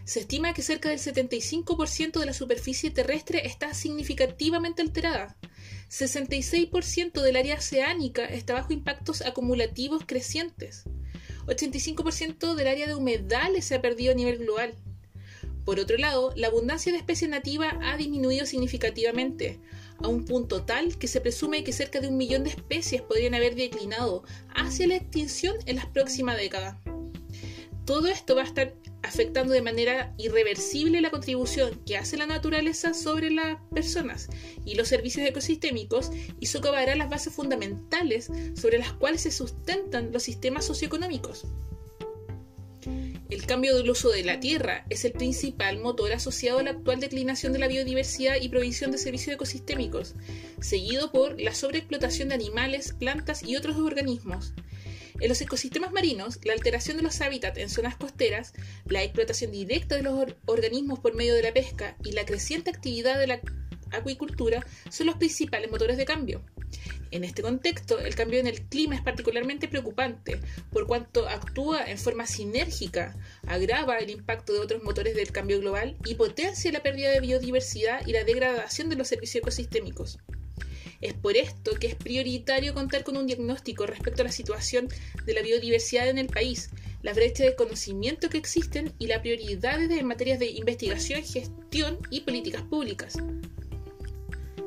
Se 0.05 0.19
estima 0.19 0.53
que 0.53 0.61
cerca 0.61 0.89
del 0.89 0.99
75% 0.99 2.19
de 2.19 2.25
la 2.27 2.33
superficie 2.33 2.91
terrestre 2.91 3.47
está 3.47 3.73
significativamente 3.73 4.83
alterada. 4.83 5.39
66% 5.89 7.19
del 7.19 7.35
área 7.35 7.55
oceánica 7.55 8.25
está 8.25 8.53
bajo 8.53 8.73
impactos 8.73 9.23
acumulativos 9.23 10.03
crecientes. 10.05 10.83
85% 11.47 12.53
del 12.53 12.67
área 12.67 12.85
de 12.85 12.93
humedales 12.93 13.65
se 13.65 13.73
ha 13.73 13.81
perdido 13.81 14.11
a 14.11 14.15
nivel 14.15 14.37
global. 14.37 14.75
Por 15.65 15.79
otro 15.79 15.97
lado, 15.97 16.31
la 16.35 16.47
abundancia 16.47 16.91
de 16.91 16.99
especies 16.99 17.31
nativas 17.31 17.73
ha 17.81 17.97
disminuido 17.97 18.45
significativamente, 18.45 19.59
a 20.03 20.07
un 20.07 20.25
punto 20.25 20.63
tal 20.63 20.97
que 20.97 21.07
se 21.07 21.21
presume 21.21 21.63
que 21.63 21.73
cerca 21.73 21.99
de 21.99 22.07
un 22.07 22.17
millón 22.17 22.43
de 22.43 22.49
especies 22.51 23.01
podrían 23.01 23.35
haber 23.35 23.55
declinado 23.55 24.23
hacia 24.55 24.87
la 24.87 24.95
extinción 24.95 25.55
en 25.65 25.77
las 25.77 25.85
próximas 25.87 26.37
décadas. 26.37 26.77
Todo 27.85 28.07
esto 28.07 28.35
va 28.35 28.43
a 28.43 28.45
estar 28.45 28.73
afectando 29.03 29.53
de 29.53 29.61
manera 29.61 30.13
irreversible 30.17 31.01
la 31.01 31.09
contribución 31.09 31.81
que 31.85 31.97
hace 31.97 32.17
la 32.17 32.27
naturaleza 32.27 32.93
sobre 32.93 33.31
las 33.31 33.57
personas 33.73 34.29
y 34.65 34.75
los 34.75 34.87
servicios 34.87 35.27
ecosistémicos 35.27 36.11
y 36.39 36.45
socavará 36.45 36.95
las 36.95 37.09
bases 37.09 37.33
fundamentales 37.33 38.29
sobre 38.55 38.77
las 38.77 38.93
cuales 38.93 39.21
se 39.21 39.31
sustentan 39.31 40.11
los 40.11 40.23
sistemas 40.23 40.65
socioeconómicos. 40.65 41.45
El 43.31 43.45
cambio 43.45 43.77
del 43.77 43.89
uso 43.89 44.09
de 44.09 44.25
la 44.25 44.41
tierra 44.41 44.85
es 44.89 45.05
el 45.05 45.13
principal 45.13 45.79
motor 45.79 46.11
asociado 46.11 46.59
a 46.59 46.63
la 46.63 46.71
actual 46.71 46.99
declinación 46.99 47.53
de 47.53 47.59
la 47.59 47.69
biodiversidad 47.69 48.35
y 48.41 48.49
provisión 48.49 48.91
de 48.91 48.97
servicios 48.97 49.35
ecosistémicos, 49.35 50.15
seguido 50.59 51.13
por 51.13 51.39
la 51.39 51.55
sobreexplotación 51.55 52.27
de 52.27 52.35
animales, 52.35 52.93
plantas 52.99 53.41
y 53.43 53.55
otros 53.55 53.77
organismos. 53.77 54.53
En 55.21 55.29
los 55.29 55.39
ecosistemas 55.39 55.93
marinos, 55.93 56.39
la 56.43 56.51
alteración 56.51 56.97
de 56.97 57.03
los 57.03 57.21
hábitats 57.21 57.57
en 57.57 57.69
zonas 57.69 57.95
costeras, 57.95 58.51
la 58.85 59.01
explotación 59.01 59.53
directa 59.53 59.95
de 59.95 60.03
los 60.03 60.27
organismos 60.45 60.99
por 60.99 61.15
medio 61.15 61.33
de 61.33 61.43
la 61.43 61.53
pesca 61.53 61.95
y 62.03 62.11
la 62.11 62.25
creciente 62.25 62.69
actividad 62.69 63.17
de 63.17 63.27
la 63.27 63.41
acuicultura 63.91 64.65
son 64.89 65.07
los 65.07 65.15
principales 65.15 65.71
motores 65.71 65.95
de 65.95 66.03
cambio. 66.03 66.43
En 67.11 67.25
este 67.25 67.41
contexto, 67.41 67.99
el 67.99 68.15
cambio 68.15 68.39
en 68.39 68.47
el 68.47 68.61
clima 68.61 68.95
es 68.95 69.01
particularmente 69.01 69.67
preocupante, 69.67 70.39
por 70.71 70.87
cuanto 70.87 71.27
actúa 71.27 71.83
en 71.89 71.97
forma 71.97 72.25
sinérgica, 72.25 73.17
agrava 73.45 73.97
el 73.97 74.09
impacto 74.09 74.53
de 74.53 74.59
otros 74.59 74.81
motores 74.81 75.15
del 75.15 75.31
cambio 75.31 75.59
global 75.59 75.97
y 76.05 76.15
potencia 76.15 76.71
la 76.71 76.83
pérdida 76.83 77.11
de 77.11 77.19
biodiversidad 77.19 78.07
y 78.07 78.13
la 78.13 78.23
degradación 78.23 78.87
de 78.89 78.95
los 78.95 79.09
servicios 79.09 79.41
ecosistémicos. 79.41 80.19
Es 81.01 81.13
por 81.13 81.35
esto 81.35 81.73
que 81.73 81.87
es 81.87 81.95
prioritario 81.95 82.73
contar 82.73 83.03
con 83.03 83.17
un 83.17 83.27
diagnóstico 83.27 83.87
respecto 83.87 84.21
a 84.21 84.25
la 84.25 84.31
situación 84.31 84.87
de 85.25 85.33
la 85.33 85.41
biodiversidad 85.41 86.07
en 86.07 86.19
el 86.19 86.27
país, 86.27 86.69
las 87.01 87.15
brechas 87.15 87.47
de 87.47 87.55
conocimiento 87.55 88.29
que 88.29 88.37
existen 88.37 88.93
y 88.99 89.07
las 89.07 89.19
prioridades 89.19 89.89
en 89.89 90.05
materias 90.05 90.39
de 90.39 90.51
investigación, 90.51 91.23
gestión 91.23 91.97
y 92.11 92.21
políticas 92.21 92.61
públicas. 92.61 93.17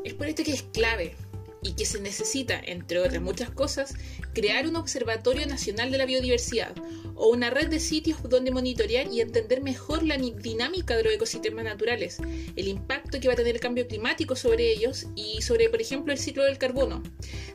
Es 0.02 0.12
por 0.12 0.26
esto 0.26 0.42
que 0.42 0.52
es 0.52 0.62
clave 0.62 1.14
y 1.64 1.72
que 1.72 1.86
se 1.86 2.00
necesita, 2.00 2.60
entre 2.64 3.00
otras 3.00 3.22
muchas 3.22 3.50
cosas, 3.50 3.94
crear 4.34 4.68
un 4.68 4.76
Observatorio 4.76 5.46
Nacional 5.46 5.90
de 5.90 5.98
la 5.98 6.06
Biodiversidad 6.06 6.74
o 7.16 7.28
una 7.28 7.50
red 7.50 7.68
de 7.68 7.80
sitios 7.80 8.22
donde 8.28 8.50
monitorear 8.50 9.10
y 9.10 9.20
entender 9.20 9.62
mejor 9.62 10.02
la 10.02 10.16
dinámica 10.16 10.96
de 10.96 11.04
los 11.04 11.14
ecosistemas 11.14 11.64
naturales, 11.64 12.18
el 12.54 12.68
impacto 12.68 13.18
que 13.18 13.28
va 13.28 13.34
a 13.34 13.36
tener 13.36 13.54
el 13.54 13.60
cambio 13.60 13.88
climático 13.88 14.36
sobre 14.36 14.70
ellos 14.70 15.06
y 15.16 15.40
sobre, 15.42 15.70
por 15.70 15.80
ejemplo, 15.80 16.12
el 16.12 16.18
ciclo 16.18 16.44
del 16.44 16.58
carbono. 16.58 17.02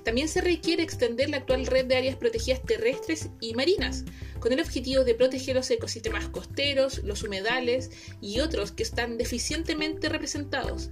También 0.03 0.27
se 0.27 0.41
requiere 0.41 0.81
extender 0.81 1.29
la 1.29 1.37
actual 1.37 1.67
red 1.67 1.85
de 1.85 1.97
áreas 1.97 2.15
protegidas 2.15 2.63
terrestres 2.63 3.29
y 3.39 3.53
marinas, 3.53 4.05
con 4.39 4.53
el 4.53 4.61
objetivo 4.61 5.03
de 5.03 5.13
proteger 5.13 5.55
los 5.55 5.69
ecosistemas 5.69 6.29
costeros, 6.29 7.03
los 7.03 7.23
humedales 7.23 7.91
y 8.21 8.39
otros 8.39 8.71
que 8.71 8.83
están 8.83 9.17
deficientemente 9.17 10.09
representados 10.09 10.89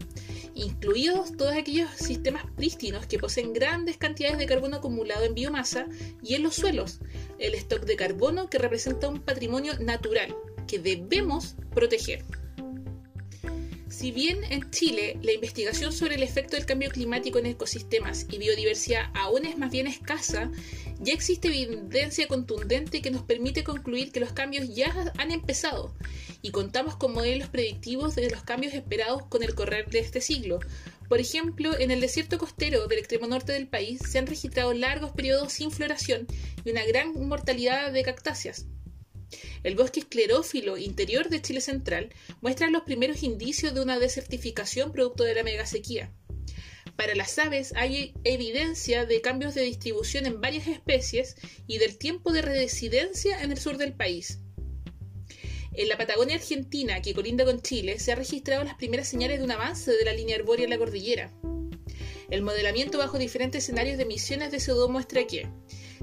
incluidos 0.57 1.35
todos 1.37 1.53
aquellos 1.53 1.89
sistemas 1.91 2.43
prístinos 2.55 3.05
que 3.05 3.19
poseen 3.19 3.53
grandes 3.53 3.97
cantidades 3.97 4.37
de 4.37 4.45
carbono 4.45 4.77
acumulado 4.77 5.23
en 5.23 5.35
biomasa 5.35 5.87
y 6.21 6.35
en 6.35 6.43
los 6.43 6.55
suelos, 6.55 6.99
el 7.39 7.53
stock 7.55 7.85
de 7.85 7.95
carbono 7.95 8.49
que 8.49 8.57
representa 8.57 9.07
un 9.07 9.21
patrimonio 9.21 9.77
natural 9.79 10.35
que 10.67 10.79
debemos 10.79 11.55
proteger. 11.73 12.23
Si 13.89 14.11
bien 14.11 14.43
en 14.51 14.69
Chile 14.69 15.17
la 15.23 15.31
investigación 15.31 15.91
sobre 15.91 16.15
el 16.15 16.23
efecto 16.23 16.55
del 16.55 16.65
cambio 16.65 16.91
climático 16.91 17.39
en 17.39 17.47
ecosistemas 17.47 18.27
y 18.29 18.37
biodiversidad 18.37 19.09
aún 19.15 19.45
es 19.45 19.57
más 19.57 19.71
bien 19.71 19.87
escasa, 19.87 20.51
ya 20.99 21.13
existe 21.13 21.47
evidencia 21.47 22.27
contundente 22.27 23.01
que 23.01 23.11
nos 23.11 23.23
permite 23.23 23.63
concluir 23.63 24.11
que 24.11 24.19
los 24.19 24.31
cambios 24.31 24.73
ya 24.73 25.11
han 25.17 25.31
empezado 25.31 25.93
y 26.41 26.51
contamos 26.51 26.95
con 26.95 27.13
modelos 27.13 27.49
predictivos 27.49 28.15
de 28.15 28.29
los 28.29 28.43
cambios 28.43 28.73
esperados 28.73 29.25
con 29.27 29.43
el 29.43 29.55
correr 29.55 29.89
de 29.89 29.99
este 29.99 30.21
siglo. 30.21 30.59
Por 31.07 31.19
ejemplo, 31.19 31.77
en 31.79 31.91
el 31.91 32.01
desierto 32.01 32.37
costero 32.37 32.87
del 32.87 32.99
extremo 32.99 33.27
norte 33.27 33.53
del 33.53 33.67
país 33.67 34.01
se 34.07 34.17
han 34.19 34.27
registrado 34.27 34.73
largos 34.73 35.11
periodos 35.11 35.53
sin 35.53 35.71
floración 35.71 36.27
y 36.65 36.71
una 36.71 36.85
gran 36.85 37.13
mortalidad 37.27 37.91
de 37.91 38.03
cactáceas. 38.03 38.65
El 39.63 39.75
bosque 39.75 39.99
esclerófilo 39.99 40.77
interior 40.77 41.29
de 41.29 41.41
Chile 41.41 41.61
Central 41.61 42.09
muestra 42.41 42.69
los 42.69 42.83
primeros 42.83 43.23
indicios 43.23 43.73
de 43.73 43.81
una 43.81 43.99
desertificación 43.99 44.91
producto 44.91 45.23
de 45.23 45.35
la 45.35 45.43
megasequía. 45.43 46.11
Para 46.97 47.13
las 47.13 47.37
aves 47.37 47.73
hay 47.75 48.15
evidencia 48.23 49.05
de 49.05 49.21
cambios 49.21 49.53
de 49.53 49.61
distribución 49.61 50.25
en 50.25 50.41
varias 50.41 50.67
especies 50.67 51.35
y 51.67 51.77
del 51.77 51.97
tiempo 51.99 52.31
de 52.33 52.41
residencia 52.41 53.41
en 53.43 53.51
el 53.51 53.59
sur 53.59 53.77
del 53.77 53.93
país. 53.93 54.39
En 55.73 55.89
la 55.89 55.97
Patagonia 55.97 56.37
Argentina, 56.37 56.99
que 57.03 57.13
colinda 57.13 57.45
con 57.45 57.61
Chile, 57.61 57.99
se 57.99 58.11
han 58.11 58.17
registrado 58.17 58.63
las 58.63 58.73
primeras 58.73 59.07
señales 59.07 59.37
de 59.37 59.45
un 59.45 59.51
avance 59.51 59.91
de 59.91 60.05
la 60.05 60.11
línea 60.11 60.37
arbórea 60.37 60.63
en 60.63 60.71
la 60.71 60.79
cordillera. 60.79 61.31
El 62.31 62.41
modelamiento 62.41 62.97
bajo 62.97 63.19
diferentes 63.19 63.63
escenarios 63.63 63.97
de 63.97 64.03
emisiones 64.03 64.51
de 64.51 64.57
CO2 64.57 64.89
muestra 64.89 65.27
que, 65.27 65.47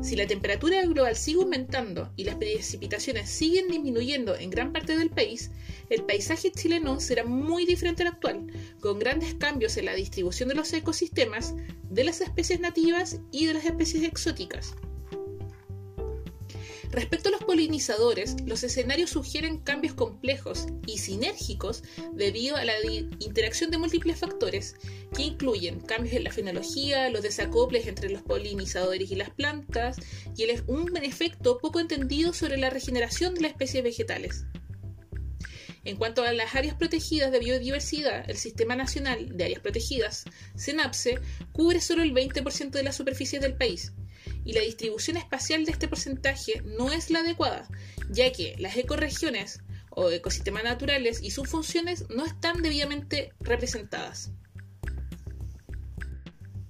si 0.00 0.14
la 0.14 0.28
temperatura 0.28 0.80
global 0.82 1.16
sigue 1.16 1.42
aumentando 1.42 2.12
y 2.14 2.22
las 2.22 2.36
precipitaciones 2.36 3.28
siguen 3.28 3.66
disminuyendo 3.66 4.36
en 4.36 4.50
gran 4.50 4.72
parte 4.72 4.96
del 4.96 5.10
país, 5.10 5.50
el 5.90 6.04
paisaje 6.04 6.50
chileno 6.52 7.00
será 7.00 7.24
muy 7.24 7.66
diferente 7.66 8.02
al 8.02 8.08
actual, 8.08 8.46
con 8.80 8.98
grandes 8.98 9.34
cambios 9.34 9.76
en 9.76 9.86
la 9.86 9.94
distribución 9.94 10.48
de 10.48 10.54
los 10.54 10.72
ecosistemas, 10.72 11.54
de 11.90 12.04
las 12.04 12.20
especies 12.20 12.60
nativas 12.60 13.20
y 13.30 13.46
de 13.46 13.54
las 13.54 13.64
especies 13.64 14.04
exóticas. 14.04 14.74
Respecto 16.94 17.28
a 17.28 17.32
los 17.32 17.42
polinizadores, 17.42 18.36
los 18.46 18.62
escenarios 18.62 19.10
sugieren 19.10 19.58
cambios 19.58 19.94
complejos 19.94 20.66
y 20.86 20.98
sinérgicos 20.98 21.82
debido 22.12 22.54
a 22.54 22.64
la 22.64 22.74
interacción 23.18 23.72
de 23.72 23.78
múltiples 23.78 24.16
factores 24.16 24.76
que 25.12 25.24
incluyen 25.24 25.80
cambios 25.80 26.14
en 26.14 26.22
la 26.22 26.30
fenología, 26.30 27.10
los 27.10 27.22
desacoples 27.22 27.88
entre 27.88 28.10
los 28.10 28.22
polinizadores 28.22 29.10
y 29.10 29.16
las 29.16 29.30
plantas 29.30 29.96
y 30.36 30.46
un 30.68 30.96
efecto 30.98 31.58
poco 31.58 31.80
entendido 31.80 32.32
sobre 32.32 32.58
la 32.58 32.70
regeneración 32.70 33.34
de 33.34 33.40
las 33.40 33.50
especies 33.50 33.82
vegetales. 33.82 34.44
En 35.84 35.96
cuanto 35.96 36.22
a 36.22 36.32
las 36.32 36.54
áreas 36.54 36.76
protegidas 36.76 37.30
de 37.30 37.40
biodiversidad, 37.40 38.28
el 38.28 38.36
Sistema 38.36 38.74
Nacional 38.74 39.36
de 39.36 39.44
Áreas 39.44 39.60
Protegidas, 39.60 40.24
SENAPSE, 40.56 41.20
cubre 41.52 41.80
solo 41.80 42.02
el 42.02 42.14
20% 42.14 42.70
de 42.70 42.82
la 42.82 42.92
superficie 42.92 43.38
del 43.38 43.54
país, 43.54 43.92
y 44.44 44.54
la 44.54 44.62
distribución 44.62 45.16
espacial 45.16 45.64
de 45.64 45.72
este 45.72 45.88
porcentaje 45.88 46.62
no 46.64 46.90
es 46.90 47.10
la 47.10 47.20
adecuada, 47.20 47.68
ya 48.10 48.32
que 48.32 48.56
las 48.58 48.76
ecorregiones 48.76 49.60
o 49.90 50.10
ecosistemas 50.10 50.64
naturales 50.64 51.22
y 51.22 51.30
sus 51.30 51.48
funciones 51.48 52.06
no 52.08 52.24
están 52.24 52.62
debidamente 52.62 53.32
representadas. 53.40 54.30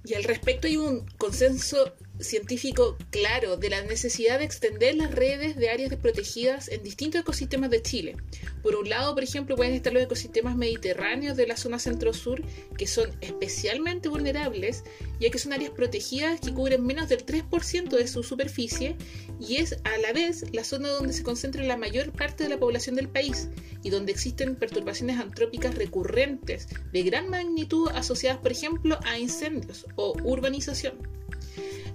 Y 0.03 0.13
al 0.13 0.23
respecto 0.23 0.67
hay 0.67 0.77
un 0.77 1.05
consenso 1.17 1.95
científico 2.19 2.97
claro 3.09 3.57
de 3.57 3.69
la 3.69 3.81
necesidad 3.83 4.39
de 4.39 4.45
extender 4.45 4.95
las 4.95 5.11
redes 5.11 5.55
de 5.55 5.69
áreas 5.69 5.95
protegidas 5.95 6.69
en 6.69 6.83
distintos 6.83 7.21
ecosistemas 7.21 7.69
de 7.69 7.81
Chile. 7.81 8.15
Por 8.61 8.75
un 8.75 8.89
lado, 8.89 9.13
por 9.13 9.23
ejemplo, 9.23 9.55
pueden 9.55 9.73
estar 9.73 9.93
los 9.93 10.03
ecosistemas 10.03 10.55
mediterráneos 10.55 11.37
de 11.37 11.47
la 11.47 11.57
zona 11.57 11.79
centro-sur, 11.79 12.41
que 12.77 12.87
son 12.87 13.09
especialmente 13.21 14.09
vulnerables, 14.09 14.83
ya 15.19 15.29
que 15.29 15.39
son 15.39 15.53
áreas 15.53 15.71
protegidas 15.71 16.39
que 16.39 16.53
cubren 16.53 16.85
menos 16.85 17.09
del 17.09 17.25
3% 17.25 17.89
de 17.89 18.07
su 18.07 18.23
superficie 18.23 18.95
y 19.39 19.57
es 19.57 19.77
a 19.83 19.97
la 19.97 20.13
vez 20.13 20.45
la 20.53 20.63
zona 20.63 20.89
donde 20.89 21.13
se 21.13 21.23
concentra 21.23 21.63
la 21.63 21.77
mayor 21.77 22.11
parte 22.11 22.43
de 22.43 22.49
la 22.49 22.59
población 22.59 22.95
del 22.95 23.09
país 23.09 23.49
y 23.83 23.89
donde 23.89 24.11
existen 24.11 24.55
perturbaciones 24.55 25.19
antrópicas 25.19 25.75
recurrentes 25.75 26.67
de 26.91 27.03
gran 27.03 27.29
magnitud 27.29 27.89
asociadas, 27.93 28.39
por 28.39 28.51
ejemplo, 28.51 28.97
a 29.03 29.19
incendios 29.19 29.85
o 29.95 30.15
urbanización. 30.23 31.24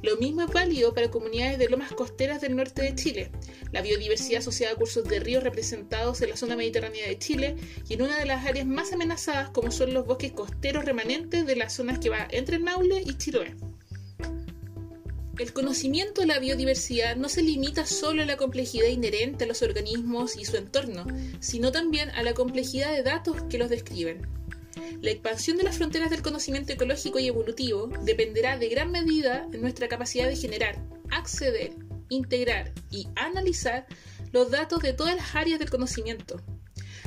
Lo 0.02 0.16
mismo 0.16 0.42
es 0.42 0.52
válido 0.52 0.94
para 0.94 1.10
comunidades 1.10 1.58
de 1.58 1.68
lomas 1.68 1.92
costeras 1.92 2.40
del 2.40 2.56
norte 2.56 2.82
de 2.82 2.94
Chile, 2.94 3.30
la 3.70 3.82
biodiversidad 3.82 4.40
asociada 4.40 4.72
a 4.72 4.76
cursos 4.76 5.04
de 5.04 5.20
ríos 5.20 5.44
representados 5.44 6.22
en 6.22 6.30
la 6.30 6.36
zona 6.36 6.56
mediterránea 6.56 7.06
de 7.06 7.18
Chile 7.18 7.56
y 7.88 7.94
en 7.94 8.02
una 8.02 8.18
de 8.18 8.24
las 8.24 8.46
áreas 8.46 8.66
más 8.66 8.92
amenazadas 8.92 9.50
como 9.50 9.70
son 9.70 9.92
los 9.92 10.06
bosques 10.06 10.32
costeros 10.32 10.84
remanentes 10.84 11.46
de 11.46 11.56
las 11.56 11.74
zonas 11.74 11.98
que 11.98 12.08
va 12.08 12.26
entre 12.30 12.58
Maule 12.58 13.02
y 13.04 13.18
Chiloé. 13.18 13.54
El 15.38 15.54
conocimiento 15.54 16.20
de 16.20 16.26
la 16.26 16.38
biodiversidad 16.38 17.16
no 17.16 17.30
se 17.30 17.42
limita 17.42 17.86
solo 17.86 18.22
a 18.22 18.26
la 18.26 18.36
complejidad 18.36 18.88
inherente 18.88 19.44
a 19.44 19.46
los 19.46 19.62
organismos 19.62 20.36
y 20.36 20.44
su 20.44 20.56
entorno, 20.56 21.06
sino 21.40 21.72
también 21.72 22.10
a 22.10 22.22
la 22.22 22.34
complejidad 22.34 22.92
de 22.92 23.02
datos 23.02 23.36
que 23.48 23.56
los 23.56 23.70
describen. 23.70 24.39
La 25.00 25.10
expansión 25.10 25.56
de 25.56 25.64
las 25.64 25.76
fronteras 25.76 26.10
del 26.10 26.22
conocimiento 26.22 26.72
ecológico 26.72 27.18
y 27.18 27.28
evolutivo 27.28 27.88
dependerá 28.04 28.58
de 28.58 28.68
gran 28.68 28.90
medida 28.90 29.46
de 29.48 29.58
nuestra 29.58 29.88
capacidad 29.88 30.28
de 30.28 30.36
generar, 30.36 30.76
acceder, 31.10 31.72
integrar 32.08 32.72
y 32.90 33.08
analizar 33.16 33.86
los 34.32 34.50
datos 34.50 34.82
de 34.82 34.92
todas 34.92 35.16
las 35.16 35.34
áreas 35.34 35.58
del 35.58 35.70
conocimiento. 35.70 36.40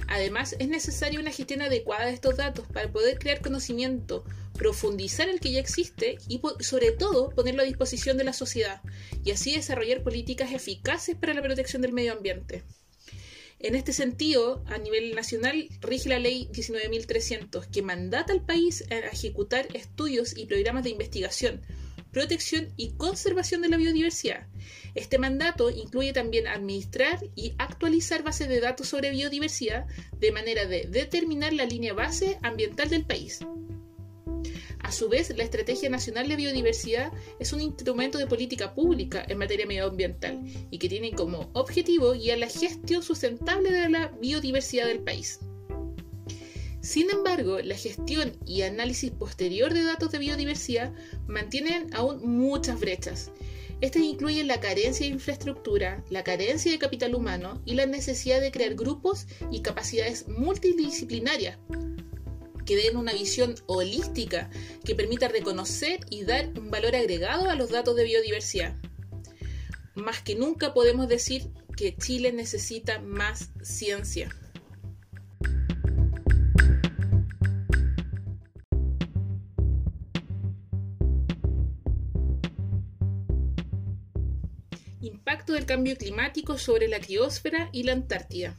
Además, 0.08 0.56
es 0.60 0.68
necesaria 0.68 1.20
una 1.20 1.32
gestión 1.32 1.62
adecuada 1.62 2.06
de 2.06 2.14
estos 2.14 2.36
datos 2.36 2.68
para 2.68 2.92
poder 2.92 3.20
crear 3.20 3.42
conocimiento, 3.42 4.24
profundizar 4.54 5.30
el 5.30 5.40
que 5.40 5.52
ya 5.52 5.60
existe 5.60 6.18
y, 6.28 6.42
sobre 6.60 6.92
todo, 6.92 7.30
ponerlo 7.30 7.62
a 7.62 7.66
disposición 7.66 8.18
de 8.18 8.24
la 8.24 8.34
sociedad 8.34 8.82
y 9.24 9.32
así 9.32 9.56
desarrollar 9.56 10.04
políticas 10.04 10.52
eficaces 10.52 11.16
para 11.16 11.34
la 11.34 11.42
protección 11.42 11.82
del 11.82 11.94
medio 11.94 12.14
ambiente. 12.14 12.64
En 13.64 13.76
este 13.76 13.94
sentido, 13.94 14.62
a 14.68 14.78
nivel 14.78 15.16
nacional, 15.16 15.70
rige 15.80 16.10
la 16.10 16.20
ley 16.20 16.50
19.300, 16.52 17.66
que 17.68 17.82
mandata 17.82 18.34
al 18.34 18.46
país 18.46 18.84
a 18.92 18.96
ejecutar 18.96 19.68
estudios 19.74 20.38
y 20.38 20.48
programas 20.48 20.84
de 20.84 20.90
investigación, 20.90 21.62
protección 22.12 22.74
y 22.76 22.92
conservación 22.92 23.62
de 23.62 23.70
la 23.70 23.78
biodiversidad. 23.78 24.48
Este 24.96 25.18
mandato 25.18 25.70
incluye 25.70 26.12
también 26.12 26.46
administrar 26.46 27.20
y 27.38 27.54
actualizar 27.58 28.22
bases 28.22 28.50
de 28.50 28.60
datos 28.60 28.90
sobre 28.90 29.12
biodiversidad 29.12 29.88
de 30.20 30.34
manera 30.34 30.66
de 30.66 30.86
determinar 30.90 31.54
la 31.54 31.66
línea 31.66 31.94
base 31.94 32.40
ambiental 32.42 32.90
del 32.90 33.06
país. 33.06 33.40
A 34.94 34.96
su 34.96 35.10
vez, 35.10 35.36
la 35.36 35.44
Estrategia 35.44 35.90
Nacional 35.90 36.28
de 36.28 36.36
Biodiversidad 36.36 37.12
es 37.40 37.52
un 37.52 37.62
instrumento 37.62 38.20
de 38.20 38.28
política 38.28 38.76
pública 38.76 39.26
en 39.28 39.40
materia 39.40 39.66
medioambiental 39.66 40.44
y 40.70 40.78
que 40.78 40.88
tiene 40.88 41.14
como 41.14 41.50
objetivo 41.54 42.12
guiar 42.12 42.38
la 42.38 42.48
gestión 42.48 43.02
sustentable 43.02 43.72
de 43.72 43.90
la 43.90 44.10
biodiversidad 44.22 44.86
del 44.86 45.00
país. 45.00 45.40
Sin 46.82 47.10
embargo, 47.10 47.58
la 47.58 47.76
gestión 47.76 48.38
y 48.46 48.62
análisis 48.62 49.10
posterior 49.10 49.74
de 49.74 49.84
datos 49.84 50.12
de 50.12 50.20
biodiversidad 50.20 50.94
mantienen 51.26 51.92
aún 51.96 52.22
muchas 52.30 52.80
brechas. 52.80 53.32
Estas 53.82 54.04
incluyen 54.04 54.46
la 54.46 54.60
carencia 54.60 55.08
de 55.08 55.14
infraestructura, 55.14 56.04
la 56.12 56.24
carencia 56.24 56.72
de 56.72 56.78
capital 56.78 57.16
humano 57.16 57.64
y 57.66 57.74
la 57.74 57.88
necesidad 57.88 58.42
de 58.42 58.52
crear 58.52 58.76
grupos 58.76 59.26
y 59.50 59.64
capacidades 59.64 60.28
multidisciplinarias 60.28 61.58
que 62.66 62.76
den 62.76 62.98
una 62.98 63.14
visión 63.14 63.56
holística 63.66 64.50
que 64.84 64.96
permita 64.96 65.28
reconocer 65.28 66.00
y 66.10 66.24
dar 66.24 66.50
un 66.58 66.72
valor 66.72 66.96
agregado 66.96 67.50
a 67.50 67.56
los 67.56 67.70
datos 67.70 67.96
de 67.96 68.06
biodiversidad. 68.06 68.76
Más 69.96 70.22
que 70.22 70.36
nunca 70.36 70.74
podemos 70.74 71.08
decir 71.08 71.50
que 71.76 71.96
Chile 71.96 72.32
necesita 72.32 73.00
más 73.00 73.52
ciencia. 73.62 74.30
Impacto 85.02 85.54
del 85.54 85.66
cambio 85.66 85.98
climático 85.98 86.58
sobre 86.58 86.88
la 86.88 87.00
criósfera 87.00 87.70
y 87.72 87.84
la 87.84 87.94
Antártida. 87.94 88.58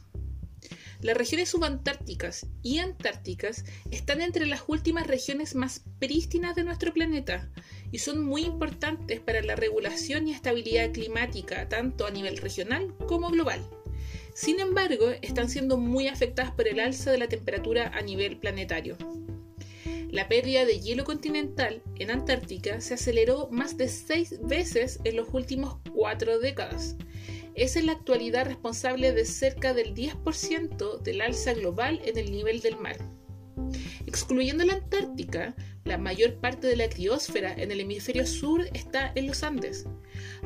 Las 1.05 1.17
regiones 1.17 1.49
subantárticas 1.49 2.47
y 2.63 2.79
antárticas 2.79 3.63
están 3.91 4.21
entre 4.21 4.47
las 4.47 4.63
últimas 4.65 5.05
regiones 5.05 5.53
más 5.53 5.83
prístinas 5.99 6.55
de 6.55 6.63
nuestro 6.63 6.91
planeta 6.93 7.47
y 7.91 7.99
son 7.99 8.25
muy 8.25 8.41
importantes 8.41 9.19
para 9.19 9.43
la 9.43 9.55
regulación 9.55 10.27
y 10.27 10.31
estabilidad 10.31 10.91
climática 10.91 11.69
tanto 11.69 12.07
a 12.07 12.09
nivel 12.09 12.37
regional 12.37 12.91
como 13.07 13.29
global. 13.29 13.63
Sin 14.33 14.59
embargo, 14.59 15.11
están 15.21 15.47
siendo 15.47 15.77
muy 15.77 16.07
afectadas 16.07 16.53
por 16.53 16.67
el 16.67 16.79
alza 16.79 17.11
de 17.11 17.19
la 17.19 17.27
temperatura 17.27 17.91
a 17.93 18.01
nivel 18.01 18.39
planetario. 18.39 18.97
La 20.09 20.27
pérdida 20.27 20.65
de 20.65 20.79
hielo 20.79 21.03
continental 21.03 21.83
en 21.99 22.09
Antártica 22.09 22.81
se 22.81 22.95
aceleró 22.95 23.47
más 23.51 23.77
de 23.77 23.89
seis 23.89 24.39
veces 24.41 24.99
en 25.03 25.17
los 25.17 25.27
últimos 25.33 25.77
cuatro 25.93 26.39
décadas, 26.39 26.95
es 27.55 27.75
en 27.75 27.87
la 27.87 27.93
actualidad 27.93 28.45
responsable 28.45 29.13
de 29.13 29.25
cerca 29.25 29.73
del 29.73 29.93
10% 29.95 31.01
del 31.01 31.21
alza 31.21 31.53
global 31.53 32.01
en 32.05 32.17
el 32.17 32.31
nivel 32.31 32.59
del 32.59 32.77
mar. 32.77 32.97
Excluyendo 34.05 34.65
la 34.65 34.73
Antártica, 34.73 35.55
la 35.85 35.97
mayor 35.97 36.35
parte 36.35 36.67
de 36.67 36.75
la 36.75 36.89
criósfera 36.89 37.53
en 37.53 37.71
el 37.71 37.79
hemisferio 37.79 38.25
sur 38.25 38.67
está 38.73 39.11
en 39.15 39.27
los 39.27 39.43
Andes. 39.43 39.85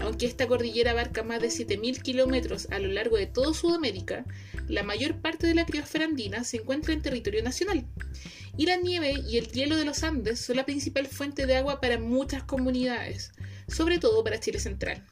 Aunque 0.01 0.25
esta 0.25 0.48
cordillera 0.48 0.92
abarca 0.92 1.24
más 1.24 1.42
de 1.42 1.48
7.000 1.48 2.01
kilómetros 2.01 2.68
a 2.72 2.80
lo 2.80 2.89
largo 2.89 3.18
de 3.18 3.28
toda 3.28 3.54
Sudamérica, 3.54 4.25
la 4.68 4.84
mayor 4.84 5.22
parte 5.22 5.48
de 5.48 5.56
la 5.56 5.66
criósfera 5.66 6.06
andina 6.06 6.44
se 6.44 6.58
encuentra 6.58 6.94
en 6.94 7.01
territorio 7.01 7.44
nacional. 7.44 7.86
Y 8.58 8.65
la 8.65 8.78
nieve 8.78 9.13
y 9.28 9.38
el 9.38 9.48
hielo 9.52 9.78
de 9.78 9.86
los 9.86 10.04
Andes 10.04 10.39
son 10.39 10.58
la 10.58 10.65
principal 10.65 11.08
fuente 11.08 11.45
de 11.45 11.56
agua 11.56 11.80
para 11.80 12.00
muchas 12.00 12.43
comunidades, 12.43 13.32
sobre 13.67 14.00
todo 14.00 14.24
para 14.24 14.39
Chile 14.39 14.60
Central. 14.60 15.06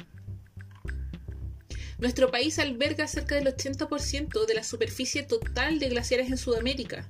Nuestro 2.00 2.30
país 2.30 2.60
alberga 2.60 3.08
cerca 3.08 3.36
del 3.36 3.48
80% 3.48 4.46
de 4.46 4.54
la 4.54 4.64
superficie 4.64 5.24
total 5.24 5.80
de 5.80 5.90
glaciares 5.90 6.30
en 6.30 6.38
Sudamérica. 6.38 7.10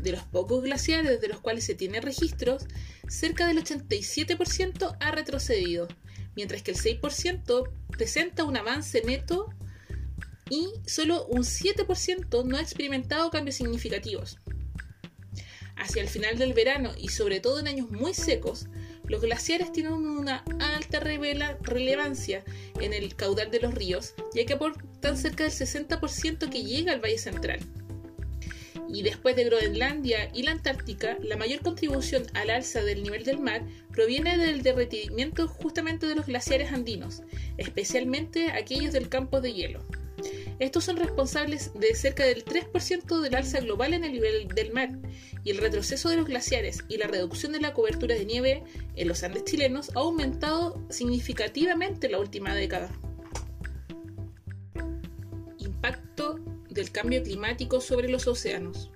De 0.00 0.12
los 0.12 0.22
pocos 0.22 0.62
glaciares 0.62 1.20
de 1.20 1.28
los 1.28 1.40
cuales 1.40 1.64
se 1.64 1.74
tienen 1.74 2.02
registros, 2.02 2.64
cerca 3.08 3.46
del 3.46 3.62
87% 3.62 4.96
ha 4.98 5.10
retrocedido, 5.10 5.86
mientras 6.34 6.62
que 6.62 6.70
el 6.70 6.78
6% 6.78 7.70
presenta 7.90 8.44
un 8.44 8.56
avance 8.56 9.02
neto 9.02 9.50
y 10.48 10.68
solo 10.86 11.26
un 11.26 11.42
7% 11.42 12.44
no 12.44 12.56
ha 12.56 12.62
experimentado 12.62 13.30
cambios 13.30 13.56
significativos. 13.56 14.38
Hacia 15.76 16.00
el 16.00 16.08
final 16.08 16.38
del 16.38 16.54
verano 16.54 16.92
y 16.96 17.08
sobre 17.08 17.40
todo 17.40 17.58
en 17.58 17.68
años 17.68 17.90
muy 17.90 18.14
secos, 18.14 18.66
los 19.08 19.20
glaciares 19.20 19.72
tienen 19.72 19.92
una 19.92 20.44
alta 20.58 21.00
relevancia 21.00 22.44
en 22.80 22.92
el 22.92 23.14
caudal 23.14 23.50
de 23.50 23.60
los 23.60 23.74
ríos, 23.74 24.14
ya 24.34 24.44
que 24.44 24.54
aportan 24.54 25.16
cerca 25.16 25.44
del 25.44 25.52
60% 25.52 26.50
que 26.50 26.64
llega 26.64 26.92
al 26.92 27.00
Valle 27.00 27.18
Central. 27.18 27.60
Y 28.88 29.02
después 29.02 29.34
de 29.34 29.44
Groenlandia 29.44 30.30
y 30.32 30.42
la 30.42 30.52
Antártica, 30.52 31.16
la 31.20 31.36
mayor 31.36 31.60
contribución 31.60 32.24
al 32.34 32.50
alza 32.50 32.82
del 32.82 33.02
nivel 33.02 33.24
del 33.24 33.40
mar 33.40 33.62
proviene 33.92 34.38
del 34.38 34.62
derretimiento 34.62 35.48
justamente 35.48 36.06
de 36.06 36.14
los 36.14 36.26
glaciares 36.26 36.72
andinos, 36.72 37.22
especialmente 37.56 38.52
aquellos 38.52 38.92
del 38.92 39.08
campo 39.08 39.40
de 39.40 39.52
hielo. 39.52 39.84
Estos 40.58 40.84
son 40.84 40.96
responsables 40.96 41.72
de 41.74 41.94
cerca 41.94 42.24
del 42.24 42.44
3% 42.44 43.20
del 43.20 43.34
alza 43.34 43.60
global 43.60 43.92
en 43.92 44.04
el 44.04 44.12
nivel 44.12 44.48
del 44.48 44.72
mar, 44.72 44.90
y 45.44 45.50
el 45.50 45.58
retroceso 45.58 46.08
de 46.08 46.16
los 46.16 46.26
glaciares 46.26 46.82
y 46.88 46.96
la 46.96 47.06
reducción 47.06 47.52
de 47.52 47.60
la 47.60 47.74
cobertura 47.74 48.14
de 48.14 48.24
nieve 48.24 48.64
en 48.94 49.08
los 49.08 49.22
Andes 49.22 49.44
chilenos 49.44 49.90
ha 49.94 50.00
aumentado 50.00 50.82
significativamente 50.88 52.06
en 52.06 52.12
la 52.12 52.20
última 52.20 52.54
década. 52.54 52.90
Impacto 55.58 56.40
del 56.70 56.90
cambio 56.90 57.22
climático 57.22 57.82
sobre 57.82 58.08
los 58.08 58.26
océanos. 58.26 58.90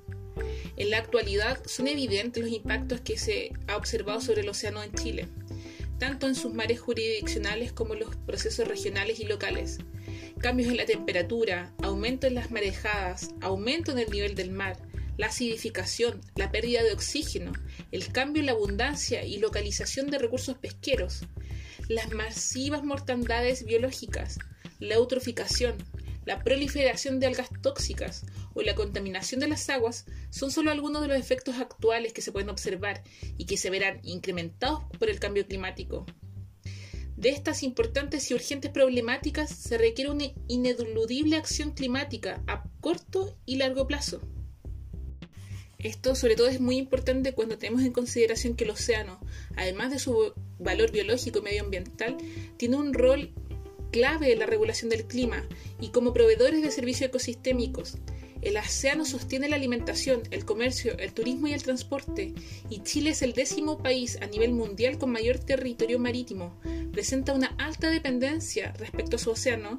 En 0.76 0.88
la 0.88 0.98
actualidad 0.98 1.62
son 1.66 1.88
evidentes 1.88 2.42
los 2.42 2.52
impactos 2.52 3.02
que 3.02 3.18
se 3.18 3.52
ha 3.66 3.76
observado 3.76 4.22
sobre 4.22 4.40
el 4.40 4.48
océano 4.48 4.82
en 4.82 4.94
Chile, 4.94 5.28
tanto 5.98 6.26
en 6.26 6.34
sus 6.34 6.54
mares 6.54 6.80
jurisdiccionales 6.80 7.72
como 7.72 7.92
en 7.92 8.00
los 8.00 8.16
procesos 8.16 8.66
regionales 8.66 9.20
y 9.20 9.24
locales 9.24 9.78
cambios 10.40 10.70
en 10.70 10.78
la 10.78 10.86
temperatura, 10.86 11.72
aumento 11.82 12.26
en 12.26 12.34
las 12.34 12.50
marejadas, 12.50 13.30
aumento 13.42 13.92
en 13.92 13.98
el 13.98 14.10
nivel 14.10 14.34
del 14.34 14.50
mar, 14.50 14.78
la 15.18 15.26
acidificación, 15.26 16.22
la 16.34 16.50
pérdida 16.50 16.82
de 16.82 16.92
oxígeno, 16.92 17.52
el 17.92 18.10
cambio 18.10 18.40
en 18.40 18.46
la 18.46 18.52
abundancia 18.52 19.22
y 19.22 19.38
localización 19.38 20.10
de 20.10 20.18
recursos 20.18 20.56
pesqueros, 20.56 21.26
las 21.88 22.10
masivas 22.12 22.82
mortandades 22.82 23.66
biológicas, 23.66 24.38
la 24.78 24.94
eutroficación, 24.94 25.76
la 26.24 26.42
proliferación 26.42 27.20
de 27.20 27.26
algas 27.26 27.50
tóxicas 27.60 28.24
o 28.54 28.62
la 28.62 28.74
contaminación 28.74 29.40
de 29.40 29.48
las 29.48 29.68
aguas 29.68 30.06
son 30.30 30.50
solo 30.50 30.70
algunos 30.70 31.02
de 31.02 31.08
los 31.08 31.18
efectos 31.18 31.58
actuales 31.58 32.12
que 32.12 32.22
se 32.22 32.32
pueden 32.32 32.48
observar 32.48 33.02
y 33.36 33.44
que 33.44 33.58
se 33.58 33.68
verán 33.68 34.00
incrementados 34.02 34.84
por 34.98 35.10
el 35.10 35.20
cambio 35.20 35.46
climático. 35.46 36.06
De 37.20 37.28
estas 37.28 37.62
importantes 37.62 38.30
y 38.30 38.34
urgentes 38.34 38.70
problemáticas 38.70 39.50
se 39.50 39.76
requiere 39.76 40.10
una 40.10 40.24
ineludible 40.48 41.36
acción 41.36 41.72
climática 41.72 42.42
a 42.46 42.64
corto 42.80 43.36
y 43.44 43.56
largo 43.56 43.86
plazo. 43.86 44.22
Esto 45.78 46.14
sobre 46.14 46.34
todo 46.34 46.48
es 46.48 46.62
muy 46.62 46.78
importante 46.78 47.34
cuando 47.34 47.58
tenemos 47.58 47.82
en 47.82 47.92
consideración 47.92 48.56
que 48.56 48.64
el 48.64 48.70
océano, 48.70 49.20
además 49.54 49.90
de 49.90 49.98
su 49.98 50.32
valor 50.58 50.92
biológico 50.92 51.40
y 51.40 51.42
medioambiental, 51.42 52.16
tiene 52.56 52.76
un 52.76 52.94
rol 52.94 53.34
clave 53.92 54.32
en 54.32 54.38
la 54.38 54.46
regulación 54.46 54.88
del 54.88 55.04
clima 55.04 55.46
y 55.78 55.88
como 55.88 56.14
proveedores 56.14 56.62
de 56.62 56.70
servicios 56.70 57.10
ecosistémicos, 57.10 57.98
el 58.42 58.56
océano 58.56 59.04
sostiene 59.04 59.48
la 59.48 59.56
alimentación, 59.56 60.22
el 60.30 60.44
comercio, 60.44 60.96
el 60.98 61.12
turismo 61.12 61.46
y 61.46 61.52
el 61.52 61.62
transporte, 61.62 62.34
y 62.68 62.82
Chile 62.82 63.10
es 63.10 63.22
el 63.22 63.32
décimo 63.32 63.78
país 63.78 64.18
a 64.20 64.26
nivel 64.26 64.52
mundial 64.52 64.98
con 64.98 65.10
mayor 65.10 65.38
territorio 65.38 65.98
marítimo. 65.98 66.58
Presenta 66.92 67.34
una 67.34 67.54
alta 67.58 67.90
dependencia 67.90 68.72
respecto 68.78 69.16
a 69.16 69.18
su 69.18 69.30
océano, 69.30 69.78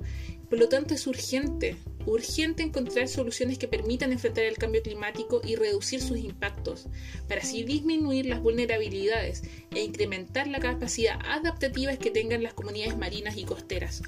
por 0.49 0.59
lo 0.59 0.69
tanto 0.69 0.93
es 0.93 1.07
urgente, 1.07 1.77
urgente 2.05 2.63
encontrar 2.63 3.07
soluciones 3.07 3.57
que 3.57 3.67
permitan 3.67 4.11
enfrentar 4.11 4.43
el 4.43 4.57
cambio 4.57 4.83
climático 4.83 5.41
y 5.43 5.55
reducir 5.55 6.01
sus 6.01 6.17
impactos, 6.17 6.87
para 7.27 7.41
así 7.41 7.63
disminuir 7.63 8.25
las 8.25 8.41
vulnerabilidades 8.41 9.43
e 9.73 9.81
incrementar 9.81 10.47
la 10.47 10.59
capacidad 10.59 11.19
adaptativa 11.25 11.95
que 11.95 12.11
tengan 12.11 12.43
las 12.43 12.53
comunidades 12.53 12.97
marinas 12.97 13.37
y 13.37 13.45
costeras. 13.45 14.01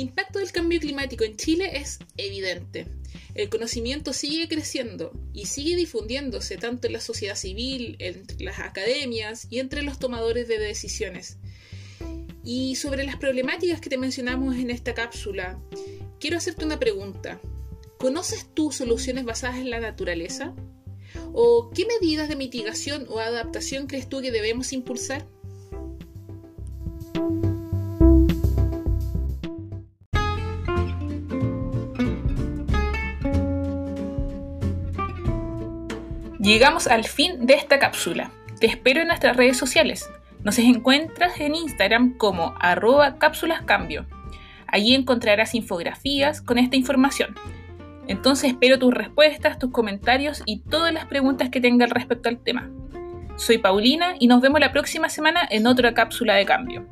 Impacto 0.00 0.38
del 0.38 0.52
cambio 0.52 0.80
climático 0.80 1.24
en 1.24 1.36
Chile 1.36 1.70
es 1.74 1.98
evidente. 2.16 2.86
El 3.34 3.48
conocimiento 3.48 4.12
sigue 4.12 4.48
creciendo 4.48 5.12
y 5.32 5.46
sigue 5.46 5.76
difundiéndose 5.76 6.56
tanto 6.56 6.86
en 6.86 6.94
la 6.94 7.00
sociedad 7.00 7.36
civil, 7.36 7.96
entre 7.98 8.44
las 8.44 8.58
academias 8.58 9.46
y 9.50 9.58
entre 9.58 9.82
los 9.82 9.98
tomadores 9.98 10.48
de 10.48 10.58
decisiones. 10.58 11.38
Y 12.44 12.76
sobre 12.76 13.04
las 13.04 13.16
problemáticas 13.16 13.80
que 13.80 13.90
te 13.90 13.98
mencionamos 13.98 14.56
en 14.56 14.70
esta 14.70 14.94
cápsula, 14.94 15.60
quiero 16.18 16.38
hacerte 16.38 16.64
una 16.64 16.78
pregunta. 16.78 17.40
¿Conoces 17.98 18.46
tú 18.54 18.72
soluciones 18.72 19.24
basadas 19.24 19.58
en 19.58 19.70
la 19.70 19.80
naturaleza? 19.80 20.54
¿O 21.32 21.70
qué 21.70 21.86
medidas 21.86 22.28
de 22.28 22.36
mitigación 22.36 23.06
o 23.08 23.18
adaptación 23.18 23.86
crees 23.86 24.08
tú 24.08 24.20
que 24.20 24.32
debemos 24.32 24.72
impulsar? 24.72 25.26
Llegamos 36.50 36.88
al 36.88 37.04
fin 37.04 37.46
de 37.46 37.54
esta 37.54 37.78
cápsula. 37.78 38.32
Te 38.58 38.66
espero 38.66 39.02
en 39.02 39.06
nuestras 39.06 39.36
redes 39.36 39.56
sociales. 39.56 40.10
Nos 40.42 40.58
encuentras 40.58 41.38
en 41.38 41.54
Instagram 41.54 42.16
como 42.18 42.56
arroba 42.58 43.18
cápsulascambio. 43.18 44.04
Allí 44.66 44.96
encontrarás 44.96 45.54
infografías 45.54 46.42
con 46.42 46.58
esta 46.58 46.74
información. 46.74 47.36
Entonces 48.08 48.50
espero 48.50 48.80
tus 48.80 48.92
respuestas, 48.92 49.60
tus 49.60 49.70
comentarios 49.70 50.42
y 50.44 50.58
todas 50.58 50.92
las 50.92 51.04
preguntas 51.04 51.50
que 51.50 51.60
tengas 51.60 51.90
respecto 51.90 52.28
al 52.28 52.38
tema. 52.38 52.68
Soy 53.36 53.58
Paulina 53.58 54.16
y 54.18 54.26
nos 54.26 54.40
vemos 54.40 54.58
la 54.58 54.72
próxima 54.72 55.08
semana 55.08 55.46
en 55.48 55.68
otra 55.68 55.94
cápsula 55.94 56.34
de 56.34 56.46
cambio. 56.46 56.84